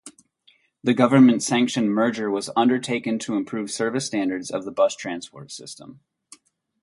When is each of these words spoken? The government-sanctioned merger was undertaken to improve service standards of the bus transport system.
The 0.83 0.95
government-sanctioned 0.95 1.91
merger 1.91 2.31
was 2.31 2.49
undertaken 2.57 3.19
to 3.19 3.35
improve 3.35 3.69
service 3.69 4.07
standards 4.07 4.49
of 4.49 4.65
the 4.65 4.71
bus 4.71 4.95
transport 4.95 5.51
system. 5.51 5.99